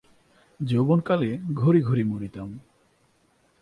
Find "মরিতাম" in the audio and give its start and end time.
2.03-2.49